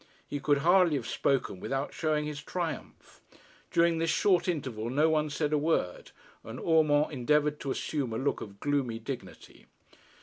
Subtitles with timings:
[0.27, 3.21] He could hardly have spoken without showing his triumph.
[3.69, 6.09] During this short interval no one said a word,
[6.43, 9.67] and Urmand endeavoured to assume a look of gloomy dignity.